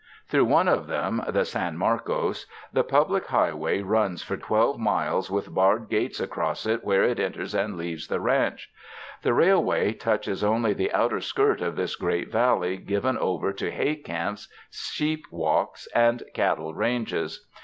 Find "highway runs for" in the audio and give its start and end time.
3.27-4.35